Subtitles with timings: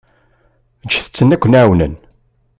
[0.85, 1.93] Ǧǧet-ten aken-ɛawnen.